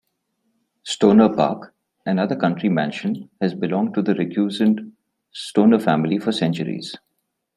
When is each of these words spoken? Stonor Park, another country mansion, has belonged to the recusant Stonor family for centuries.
Stonor 0.83 1.35
Park, 1.35 1.75
another 2.07 2.35
country 2.35 2.69
mansion, 2.69 3.29
has 3.39 3.53
belonged 3.53 3.93
to 3.93 4.01
the 4.01 4.15
recusant 4.15 4.91
Stonor 5.31 5.79
family 5.79 6.17
for 6.17 6.31
centuries. 6.31 6.95